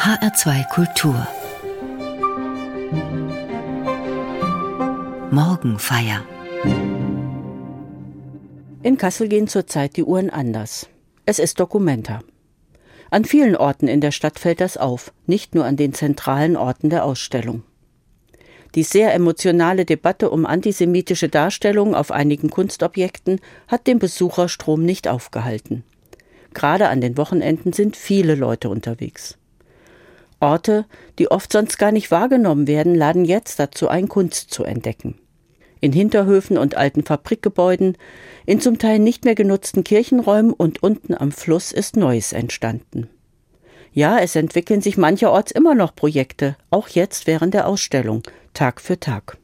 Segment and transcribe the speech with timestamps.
[0.00, 1.26] HR2 Kultur
[5.32, 6.24] Morgenfeier
[8.84, 10.88] In Kassel gehen zurzeit die Uhren anders.
[11.26, 12.20] Es ist Dokumenta.
[13.10, 16.90] An vielen Orten in der Stadt fällt das auf, nicht nur an den zentralen Orten
[16.90, 17.64] der Ausstellung.
[18.76, 25.82] Die sehr emotionale Debatte um antisemitische Darstellungen auf einigen Kunstobjekten hat den Besucherstrom nicht aufgehalten.
[26.54, 29.38] Gerade an den Wochenenden sind viele Leute unterwegs.
[30.40, 30.86] Orte,
[31.18, 35.18] die oft sonst gar nicht wahrgenommen werden, laden jetzt dazu ein, Kunst zu entdecken.
[35.80, 37.96] In Hinterhöfen und alten Fabrikgebäuden,
[38.46, 43.08] in zum Teil nicht mehr genutzten Kirchenräumen und unten am Fluss ist Neues entstanden.
[43.92, 48.22] Ja, es entwickeln sich mancherorts immer noch Projekte, auch jetzt während der Ausstellung,
[48.54, 49.38] Tag für Tag.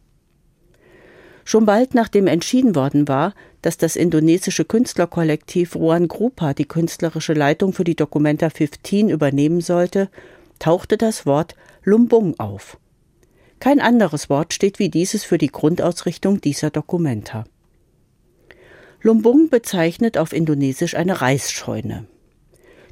[1.44, 7.72] Schon bald nachdem entschieden worden war, dass das indonesische Künstlerkollektiv Ruan Grupa die künstlerische Leitung
[7.72, 10.08] für die Documenta 15 übernehmen sollte,
[10.64, 12.78] tauchte das Wort Lumbung auf.
[13.60, 17.44] Kein anderes Wort steht wie dieses für die Grundausrichtung dieser Documenta.
[19.02, 22.06] Lumbung bezeichnet auf Indonesisch eine Reisscheune.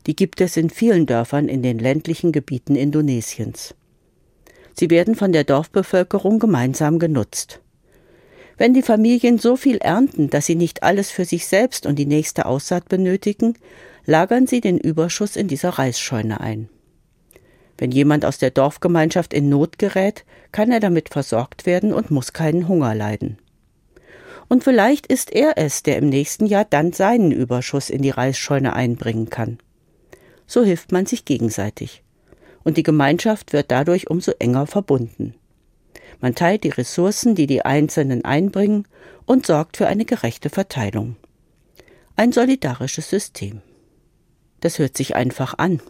[0.06, 3.74] Die gibt es in vielen Dörfern in den ländlichen Gebieten Indonesiens.
[4.74, 7.62] Sie werden von der Dorfbevölkerung gemeinsam genutzt.
[8.58, 12.04] Wenn die Familien so viel ernten, dass sie nicht alles für sich selbst und die
[12.04, 13.54] nächste Aussaat benötigen,
[14.04, 16.68] lagern sie den Überschuss in dieser Reisscheune ein.
[17.82, 22.32] Wenn jemand aus der Dorfgemeinschaft in Not gerät, kann er damit versorgt werden und muss
[22.32, 23.38] keinen Hunger leiden.
[24.48, 28.74] Und vielleicht ist er es, der im nächsten Jahr dann seinen Überschuss in die Reisscheune
[28.74, 29.58] einbringen kann.
[30.46, 32.04] So hilft man sich gegenseitig.
[32.62, 35.34] Und die Gemeinschaft wird dadurch umso enger verbunden.
[36.20, 38.86] Man teilt die Ressourcen, die die Einzelnen einbringen,
[39.26, 41.16] und sorgt für eine gerechte Verteilung.
[42.14, 43.60] Ein solidarisches System.
[44.60, 45.80] Das hört sich einfach an,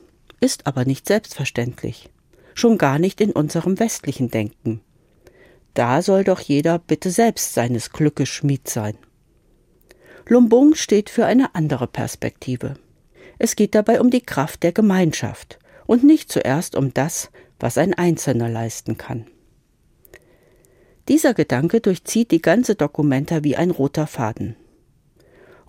[0.42, 2.10] ist aber nicht selbstverständlich.
[2.54, 4.80] Schon gar nicht in unserem westlichen Denken.
[5.74, 8.98] Da soll doch jeder bitte selbst seines Glückes Schmied sein.
[10.26, 12.74] Lumbung steht für eine andere Perspektive.
[13.38, 17.94] Es geht dabei um die Kraft der Gemeinschaft und nicht zuerst um das, was ein
[17.94, 19.26] Einzelner leisten kann.
[21.08, 24.56] Dieser Gedanke durchzieht die ganze Dokumenta wie ein roter Faden.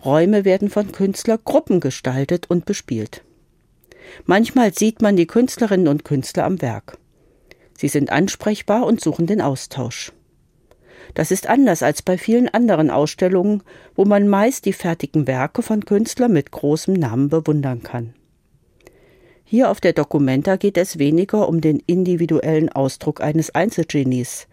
[0.04, 3.24] Räume werden von Künstlergruppen gestaltet und bespielt.
[4.26, 6.98] Manchmal sieht man die Künstlerinnen und Künstler am Werk.
[7.78, 10.14] Sie sind ansprechbar und suchen den Austausch.
[11.14, 13.62] Das ist anders als bei vielen anderen Ausstellungen,
[13.96, 18.14] wo man meist die fertigen Werke von Künstlern mit großem Namen bewundern kann.
[19.44, 24.48] Hier auf der Documenta geht es weniger um den individuellen Ausdruck eines Einzelgenies.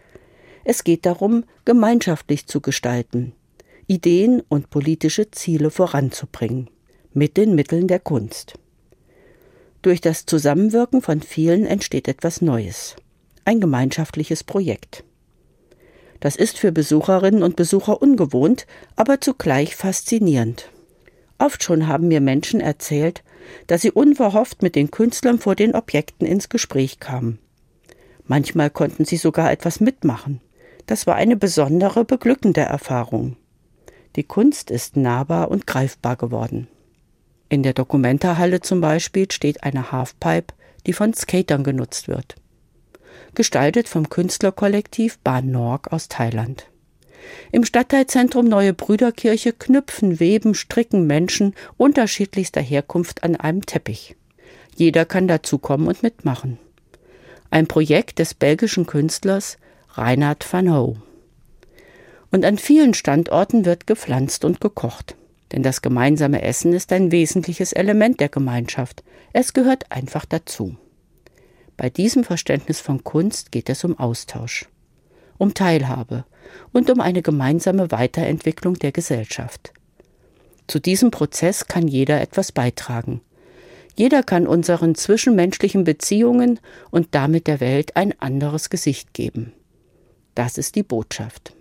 [0.63, 3.33] Es geht darum, gemeinschaftlich zu gestalten,
[3.87, 6.69] Ideen und politische Ziele voranzubringen,
[7.13, 8.53] mit den Mitteln der Kunst.
[9.81, 12.95] Durch das Zusammenwirken von vielen entsteht etwas Neues,
[13.45, 15.03] ein gemeinschaftliches Projekt.
[16.19, 20.69] Das ist für Besucherinnen und Besucher ungewohnt, aber zugleich faszinierend.
[21.39, 23.23] Oft schon haben mir Menschen erzählt,
[23.65, 27.39] dass sie unverhofft mit den Künstlern vor den Objekten ins Gespräch kamen.
[28.25, 30.41] Manchmal konnten sie sogar etwas mitmachen.
[30.85, 33.35] Das war eine besondere, beglückende Erfahrung.
[34.15, 36.67] Die Kunst ist nahbar und greifbar geworden.
[37.51, 40.55] In der Dokumentarhalle zum Beispiel steht eine Halfpipe,
[40.87, 42.35] die von Skatern genutzt wird
[43.35, 46.67] gestaltet vom Künstlerkollektiv Ban Norg aus Thailand.
[47.51, 54.15] Im Stadtteilzentrum Neue Brüderkirche knüpfen, weben, stricken Menschen unterschiedlichster Herkunft an einem Teppich.
[54.75, 56.57] Jeder kann dazukommen und mitmachen.
[57.51, 59.57] Ein Projekt des belgischen Künstlers
[59.93, 60.95] Reinhard van Hoe.
[62.31, 65.15] Und an vielen Standorten wird gepflanzt und gekocht.
[65.51, 69.03] Denn das gemeinsame Essen ist ein wesentliches Element der Gemeinschaft.
[69.33, 70.77] Es gehört einfach dazu.
[71.77, 74.69] Bei diesem Verständnis von Kunst geht es um Austausch,
[75.37, 76.25] um Teilhabe
[76.71, 79.73] und um eine gemeinsame Weiterentwicklung der Gesellschaft.
[80.67, 83.21] Zu diesem Prozess kann jeder etwas beitragen.
[83.95, 86.59] Jeder kann unseren zwischenmenschlichen Beziehungen
[86.91, 89.51] und damit der Welt ein anderes Gesicht geben.
[90.33, 91.53] Das ist die Botschaft.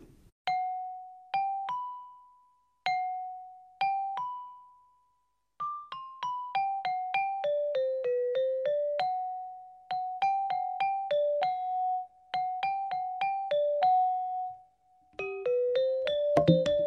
[16.46, 16.79] Bye.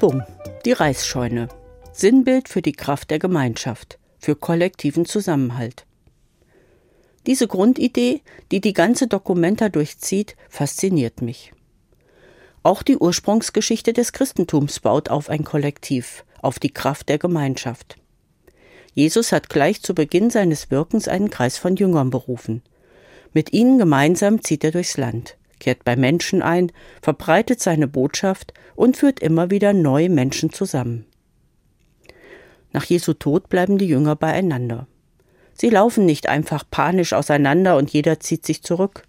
[0.00, 0.22] Lumbung,
[0.64, 1.48] die Reisscheune.
[1.92, 5.86] Sinnbild für die Kraft der Gemeinschaft, für kollektiven Zusammenhalt.
[7.26, 8.20] Diese Grundidee,
[8.52, 11.52] die die ganze Dokumenta durchzieht, fasziniert mich.
[12.62, 17.96] Auch die Ursprungsgeschichte des Christentums baut auf ein Kollektiv, auf die Kraft der Gemeinschaft.
[18.94, 22.62] Jesus hat gleich zu Beginn seines Wirkens einen Kreis von Jüngern berufen.
[23.32, 26.72] Mit ihnen gemeinsam zieht er durchs Land, kehrt bei Menschen ein,
[27.02, 31.06] verbreitet seine Botschaft und führt immer wieder neue Menschen zusammen.
[32.72, 34.86] Nach Jesu Tod bleiben die Jünger beieinander.
[35.54, 39.02] Sie laufen nicht einfach panisch auseinander und jeder zieht sich zurück.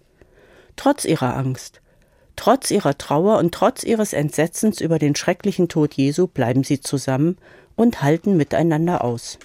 [0.76, 1.80] Trotz ihrer Angst,
[2.36, 7.36] trotz ihrer Trauer und trotz ihres Entsetzens über den schrecklichen Tod Jesu bleiben sie zusammen
[7.76, 9.38] und halten miteinander aus.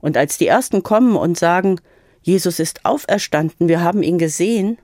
[0.00, 1.80] Und als die Ersten kommen und sagen,
[2.22, 4.78] Jesus ist auferstanden, wir haben ihn gesehen,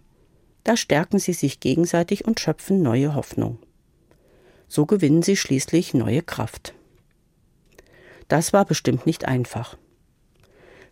[0.66, 3.58] da stärken sie sich gegenseitig und schöpfen neue Hoffnung.
[4.66, 6.74] So gewinnen sie schließlich neue Kraft.
[8.26, 9.76] Das war bestimmt nicht einfach.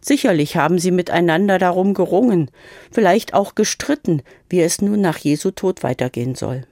[0.01, 2.53] Sicherlich haben sie miteinander darum gerungen,
[2.93, 6.67] vielleicht auch gestritten, wie es nun nach Jesu Tod weitergehen soll.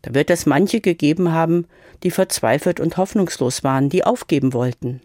[0.00, 1.68] Da wird es manche gegeben haben,
[2.02, 5.02] die verzweifelt und hoffnungslos waren, die aufgeben wollten.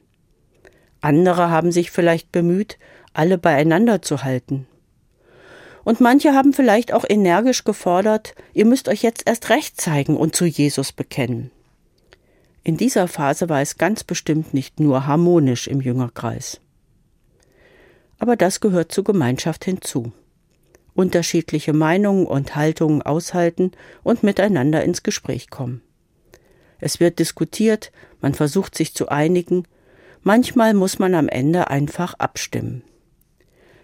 [1.02, 2.80] Andere haben sich vielleicht bemüht,
[3.14, 4.66] alle beieinander zu halten.
[5.88, 10.36] Und manche haben vielleicht auch energisch gefordert, ihr müsst euch jetzt erst recht zeigen und
[10.36, 11.50] zu Jesus bekennen.
[12.62, 16.60] In dieser Phase war es ganz bestimmt nicht nur harmonisch im Jüngerkreis.
[18.20, 20.12] Aber das gehört zur Gemeinschaft hinzu.
[20.94, 23.72] Unterschiedliche Meinungen und Haltungen aushalten
[24.04, 25.82] und miteinander ins Gespräch kommen.
[26.82, 29.64] Es wird diskutiert, man versucht sich zu einigen,
[30.22, 32.84] Manchmal muss man am Ende einfach abstimmen.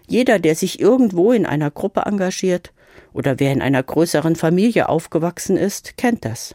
[0.06, 2.72] Jeder, der sich irgendwo in einer Gruppe engagiert
[3.12, 6.54] oder wer in einer größeren Familie aufgewachsen ist, kennt das.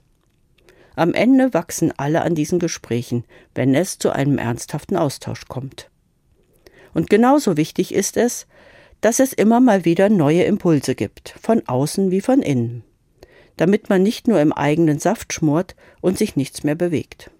[0.96, 3.24] Am Ende wachsen alle an diesen Gesprächen,
[3.56, 5.90] wenn es zu einem ernsthaften Austausch kommt.
[6.94, 8.48] Und genauso wichtig ist es,
[9.02, 12.84] dass es immer mal wieder neue Impulse gibt, von außen wie von innen,
[13.56, 17.32] damit man nicht nur im eigenen Saft schmort und sich nichts mehr bewegt.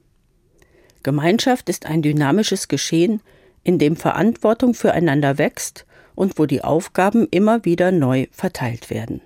[1.04, 3.22] Gemeinschaft ist ein dynamisches Geschehen,
[3.64, 5.86] in dem Verantwortung füreinander wächst
[6.20, 9.22] und wo die Aufgaben immer wieder neu verteilt werden.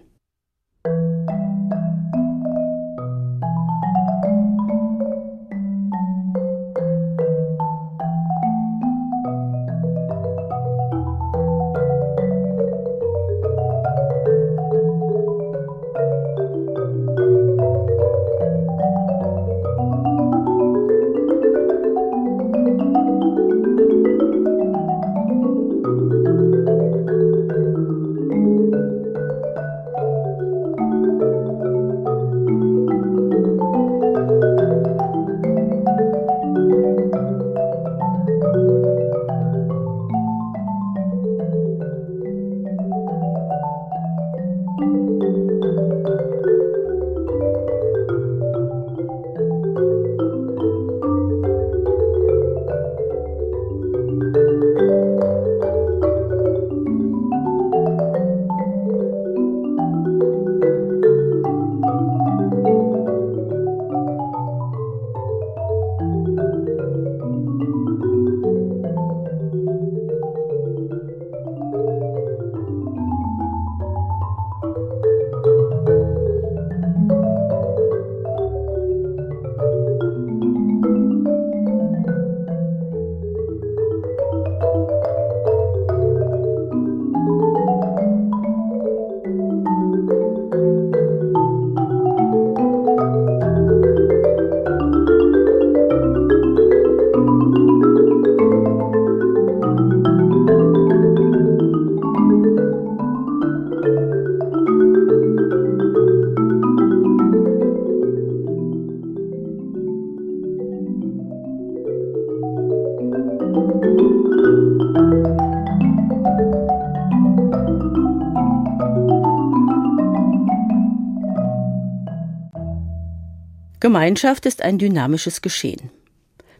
[123.84, 125.92] Gemeinschaft ist ein dynamisches Geschehen.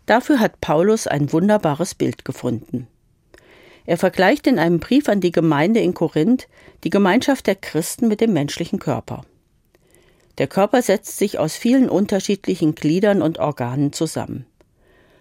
[0.06, 2.90] Dafür hat Paulus ein wunderbares Bild gefunden.
[3.86, 6.50] Er vergleicht in einem Brief an die Gemeinde in Korinth
[6.84, 9.24] die Gemeinschaft der Christen mit dem menschlichen Körper.
[10.38, 14.46] Der Körper setzt sich aus vielen unterschiedlichen Gliedern und Organen zusammen.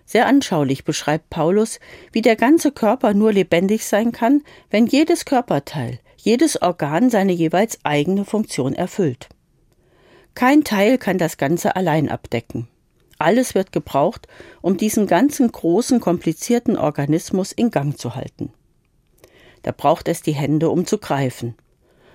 [0.05, 1.79] Sehr anschaulich beschreibt Paulus,
[2.11, 7.79] wie der ganze Körper nur lebendig sein kann, wenn jedes Körperteil, jedes Organ seine jeweils
[7.85, 9.29] eigene Funktion erfüllt.
[10.35, 12.69] Kein Teil kann das Ganze allein abdecken.
[13.19, 14.27] alles wird gebraucht,
[14.63, 18.53] um diesen ganzen großen, komplizierten Organismus in Gang zu halten.
[19.63, 21.55] Da braucht es die Hände, um zu greifen.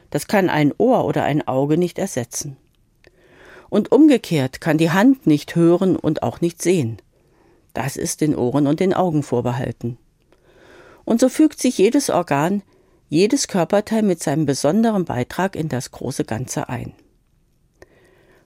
[0.09, 2.57] Das kann ein Ohr oder ein Auge nicht ersetzen.
[3.69, 6.97] Und umgekehrt kann die Hand nicht hören und auch nicht sehen.
[7.73, 9.97] Das ist den Ohren und den Augen vorbehalten.
[11.05, 12.63] Und so fügt sich jedes Organ,
[13.07, 16.93] jedes Körperteil mit seinem besonderen Beitrag in das große Ganze ein.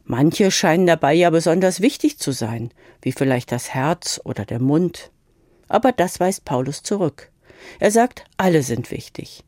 [0.03, 5.11] Manche scheinen dabei ja besonders wichtig zu sein, wie vielleicht das Herz oder der Mund.
[5.67, 7.31] Aber das weist Paulus zurück.
[7.79, 9.43] Er sagt, alle sind wichtig.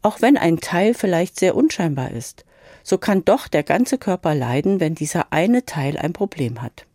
[0.00, 2.44] Auch wenn ein Teil vielleicht sehr unscheinbar ist,
[2.82, 6.86] so kann doch der ganze Körper leiden, wenn dieser eine Teil ein Problem hat.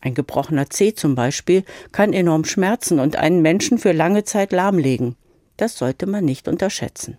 [0.00, 5.16] Ein gebrochener Zeh zum Beispiel kann enorm schmerzen und einen Menschen für lange Zeit lahmlegen.
[5.56, 7.18] Das sollte man nicht unterschätzen.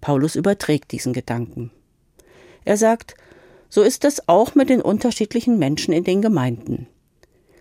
[0.00, 1.70] Paulus überträgt diesen Gedanken.
[2.70, 3.16] Er sagt,
[3.68, 6.86] so ist es auch mit den unterschiedlichen Menschen in den Gemeinden.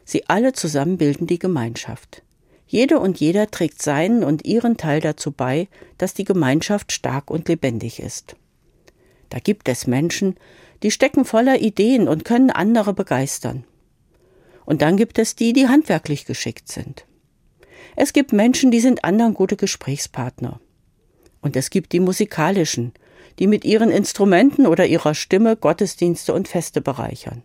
[0.05, 2.21] Sie alle zusammen bilden die Gemeinschaft.
[2.67, 7.49] Jede und jeder trägt seinen und ihren Teil dazu bei, dass die Gemeinschaft stark und
[7.49, 8.35] lebendig ist.
[9.29, 10.35] Da gibt es Menschen,
[10.83, 13.63] die stecken voller Ideen und können andere begeistern.
[14.63, 17.07] Und dann gibt es die, die handwerklich geschickt sind.
[17.95, 20.61] Es gibt Menschen, die sind anderen gute Gesprächspartner.
[21.41, 22.93] Und es gibt die musikalischen,
[23.39, 27.41] die mit ihren Instrumenten oder ihrer Stimme Gottesdienste und Feste bereichern.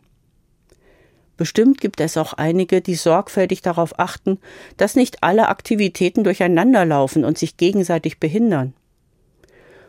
[1.36, 4.38] Bestimmt gibt es auch einige, die sorgfältig darauf achten,
[4.76, 8.74] dass nicht alle Aktivitäten durcheinanderlaufen und sich gegenseitig behindern.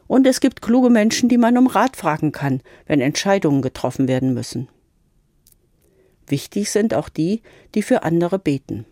[0.08, 4.34] Und es gibt kluge Menschen, die man um Rat fragen kann, wenn Entscheidungen getroffen werden
[4.34, 4.70] müssen.
[6.28, 7.42] Wichtig sind auch die,
[7.76, 8.86] die für andere beten.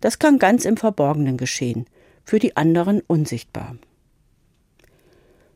[0.00, 1.86] Das kann ganz im Verborgenen geschehen,
[2.24, 3.76] für die anderen unsichtbar.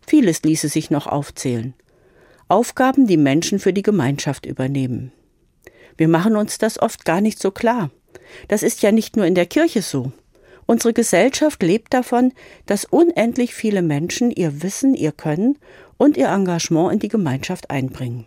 [0.09, 1.75] Vieles ließe sich noch aufzählen.
[2.49, 5.13] Aufgaben, die Menschen für die Gemeinschaft übernehmen.
[5.99, 7.91] Wir machen uns das oft gar nicht so klar.
[8.49, 10.11] Das ist ja nicht nur in der Kirche so.
[10.65, 12.33] Unsere Gesellschaft lebt davon,
[12.65, 15.59] dass unendlich viele Menschen ihr Wissen, ihr Können
[15.99, 18.25] und ihr Engagement in die Gemeinschaft einbringen.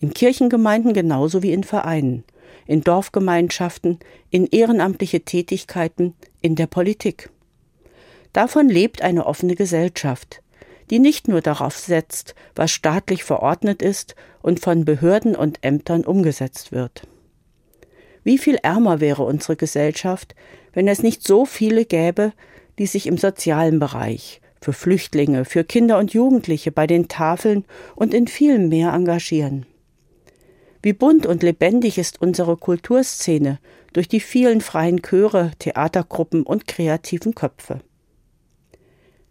[0.00, 2.24] In Kirchengemeinden genauso wie in Vereinen,
[2.66, 7.30] in Dorfgemeinschaften, in ehrenamtliche Tätigkeiten, in der Politik.
[8.32, 10.42] Davon lebt eine offene Gesellschaft,
[10.90, 16.72] die nicht nur darauf setzt, was staatlich verordnet ist und von Behörden und Ämtern umgesetzt
[16.72, 17.06] wird.
[18.22, 20.34] Wie viel ärmer wäre unsere Gesellschaft,
[20.72, 22.32] wenn es nicht so viele gäbe,
[22.78, 28.12] die sich im sozialen Bereich, für Flüchtlinge, für Kinder und Jugendliche bei den Tafeln und
[28.12, 29.66] in vielem mehr engagieren.
[30.82, 33.58] Wie bunt und lebendig ist unsere Kulturszene
[33.92, 37.80] durch die vielen freien Chöre, Theatergruppen und kreativen Köpfe.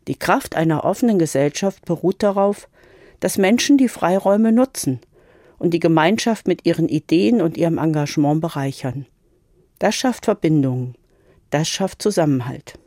[0.07, 2.67] Die Kraft einer offenen Gesellschaft beruht darauf,
[3.19, 4.99] dass Menschen die Freiräume nutzen
[5.57, 9.05] und die Gemeinschaft mit ihren Ideen und ihrem Engagement bereichern.
[9.77, 10.95] Das schafft Verbindungen,
[11.49, 12.78] das schafft Zusammenhalt.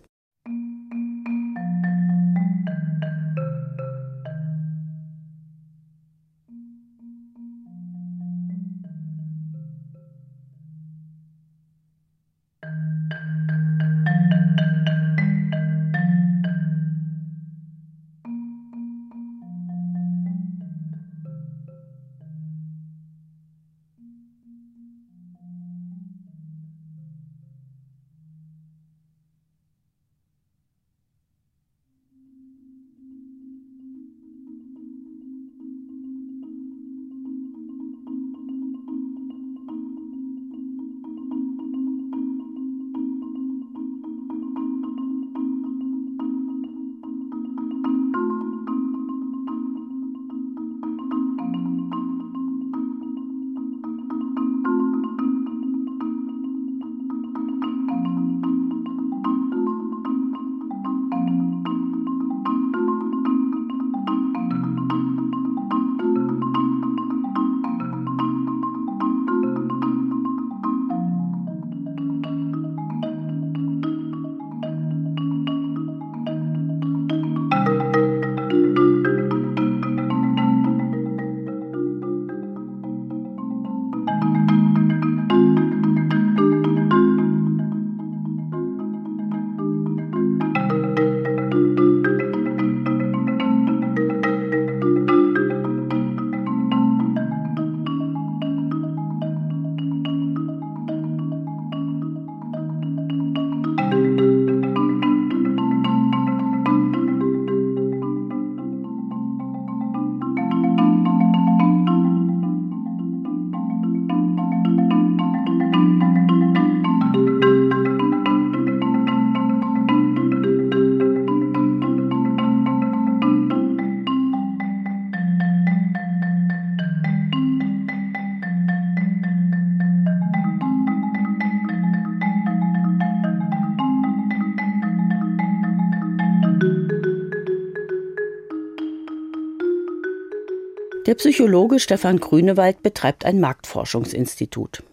[141.07, 144.85] Der Psychologe Stefan Grünewald betreibt ein Marktforschungsinstitut.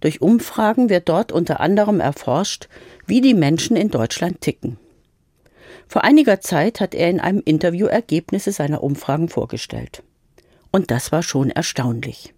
[0.00, 2.68] Durch Umfragen wird dort unter anderem erforscht,
[3.06, 4.78] wie die Menschen in Deutschland ticken.
[5.88, 10.02] Vor einiger Zeit hat er in einem Interview Ergebnisse seiner Umfragen vorgestellt.
[10.70, 12.34] Und das war schon erstaunlich.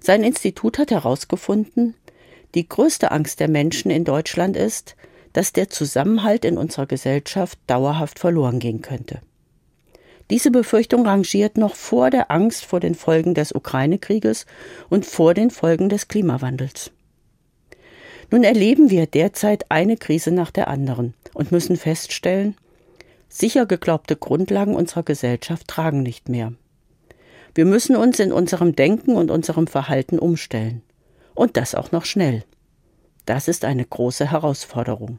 [0.00, 1.94] Sein Institut hat herausgefunden,
[2.56, 4.96] die größte Angst der Menschen in Deutschland ist,
[5.32, 9.20] dass der Zusammenhalt in unserer Gesellschaft dauerhaft verloren gehen könnte.
[10.30, 14.46] Diese Befürchtung rangiert noch vor der Angst vor den Folgen des Ukraine-Krieges
[14.88, 16.92] und vor den Folgen des Klimawandels.
[18.30, 22.54] Nun erleben wir derzeit eine Krise nach der anderen und müssen feststellen,
[23.28, 26.52] sicher geglaubte Grundlagen unserer Gesellschaft tragen nicht mehr.
[27.54, 30.82] Wir müssen uns in unserem Denken und unserem Verhalten umstellen.
[31.34, 32.44] Und das auch noch schnell.
[33.26, 35.18] Das ist eine große Herausforderung.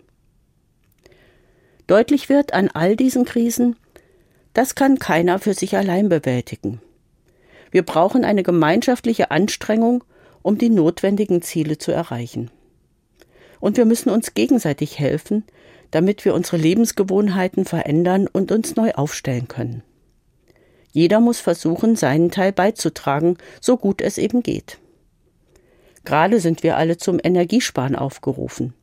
[1.87, 3.75] Deutlich wird an all diesen Krisen,
[4.53, 6.81] das kann keiner für sich allein bewältigen.
[7.71, 10.03] Wir brauchen eine gemeinschaftliche Anstrengung,
[10.41, 12.51] um die notwendigen Ziele zu erreichen.
[13.59, 15.45] Und wir müssen uns gegenseitig helfen,
[15.91, 19.83] damit wir unsere Lebensgewohnheiten verändern und uns neu aufstellen können.
[20.91, 24.79] Jeder muss versuchen, seinen Teil beizutragen, so gut es eben geht.
[26.03, 28.73] Gerade sind wir alle zum Energiesparen aufgerufen.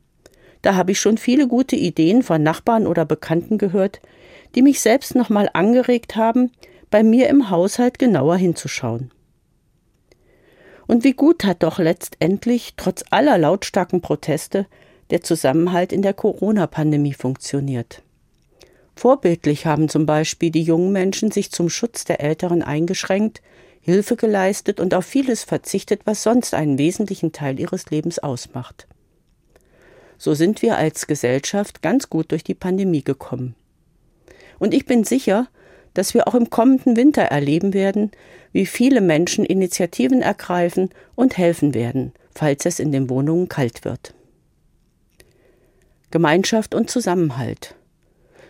[0.61, 4.01] Da habe ich schon viele gute Ideen von Nachbarn oder Bekannten gehört,
[4.55, 6.51] die mich selbst nochmal angeregt haben,
[6.89, 9.11] bei mir im Haushalt genauer hinzuschauen.
[10.87, 14.65] Und wie gut hat doch letztendlich, trotz aller lautstarken Proteste,
[15.11, 18.01] der Zusammenhalt in der Corona-Pandemie funktioniert.
[18.95, 23.41] Vorbildlich haben zum Beispiel die jungen Menschen sich zum Schutz der Älteren eingeschränkt,
[23.79, 28.87] Hilfe geleistet und auf vieles verzichtet, was sonst einen wesentlichen Teil ihres Lebens ausmacht.
[30.19, 33.55] So sind wir als Gesellschaft ganz gut durch die Pandemie gekommen.
[34.59, 35.47] Und ich bin sicher,
[35.93, 38.11] dass wir auch im kommenden Winter erleben werden,
[38.51, 44.13] wie viele Menschen Initiativen ergreifen und helfen werden, falls es in den Wohnungen kalt wird.
[46.11, 47.75] Gemeinschaft und Zusammenhalt.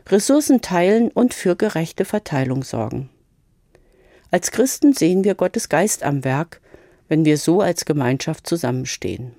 [0.08, 3.10] Ressourcen teilen und für gerechte Verteilung sorgen.
[4.32, 6.62] Als Christen sehen wir Gottes Geist am Werk,
[7.10, 9.34] wenn wir so als Gemeinschaft zusammenstehen.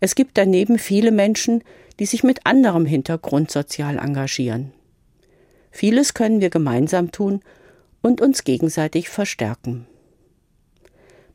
[0.00, 1.62] Es gibt daneben viele Menschen,
[1.98, 4.72] die sich mit anderem Hintergrund sozial engagieren.
[5.70, 7.40] Vieles können wir gemeinsam tun
[8.02, 9.86] und uns gegenseitig verstärken.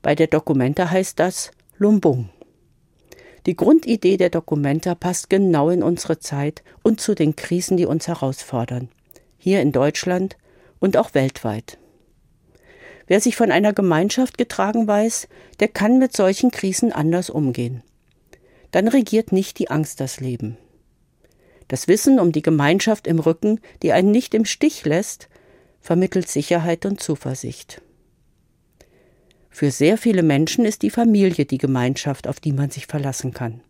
[0.01, 2.29] Bei der Dokumenta heißt das Lumbung.
[3.45, 8.07] Die Grundidee der Dokumenta passt genau in unsere Zeit und zu den Krisen, die uns
[8.07, 8.89] herausfordern.
[9.37, 10.37] Hier in Deutschland
[10.79, 11.77] und auch weltweit.
[13.07, 15.27] Wer sich von einer Gemeinschaft getragen weiß,
[15.59, 17.81] der kann mit solchen Krisen anders umgehen.
[18.71, 20.57] Dann regiert nicht die Angst das Leben.
[21.67, 25.29] Das Wissen um die Gemeinschaft im Rücken, die einen nicht im Stich lässt,
[25.81, 27.81] vermittelt Sicherheit und Zuversicht.
[29.49, 33.61] Für sehr viele Menschen ist die Familie die Gemeinschaft, auf die man sich verlassen kann.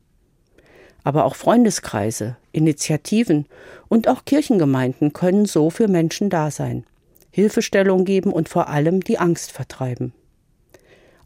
[1.03, 3.47] Aber auch Freundeskreise, Initiativen
[3.87, 6.85] und auch Kirchengemeinden können so für Menschen da sein,
[7.31, 10.13] Hilfestellung geben und vor allem die Angst vertreiben.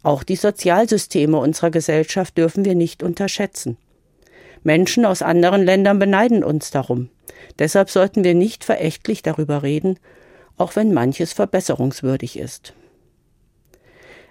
[0.04, 3.78] Auch die Sozialsysteme unserer Gesellschaft dürfen wir nicht unterschätzen.
[4.62, 7.08] Menschen aus anderen Ländern beneiden uns darum.
[7.58, 9.98] Deshalb sollten wir nicht verächtlich darüber reden,
[10.58, 12.74] auch wenn manches verbesserungswürdig ist.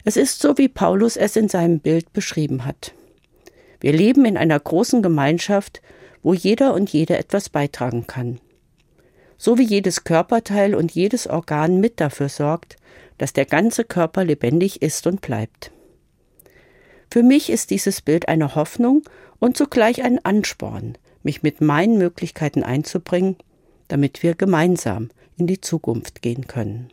[0.05, 2.93] Es ist so, wie Paulus es in seinem Bild beschrieben hat.
[3.79, 5.81] Wir leben in einer großen Gemeinschaft,
[6.21, 8.39] wo jeder und jede etwas beitragen kann.
[9.39, 12.77] So wie jedes Körperteil und jedes Organ mit dafür sorgt,
[13.23, 15.71] dass der ganze Körper lebendig ist und bleibt.
[17.09, 19.03] Für mich ist dieses Bild eine Hoffnung
[19.39, 23.37] und zugleich ein Ansporn, mich mit meinen Möglichkeiten einzubringen,
[23.87, 26.89] damit wir gemeinsam in die Zukunft gehen können.